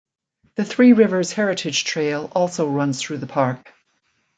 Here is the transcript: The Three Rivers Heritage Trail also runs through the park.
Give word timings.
The 0.55 0.65
Three 0.65 0.93
Rivers 0.93 1.31
Heritage 1.33 1.83
Trail 1.83 2.31
also 2.33 2.67
runs 2.67 2.99
through 2.99 3.19
the 3.19 3.27
park. 3.27 3.71